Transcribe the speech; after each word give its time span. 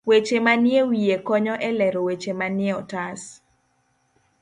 Weche 0.09 0.37
manie 0.45 0.81
wiye 0.89 1.15
konyo 1.27 1.53
e 1.67 1.69
lero 1.79 1.99
weche 2.07 2.33
manie 2.39 2.71
otas. 2.81 3.21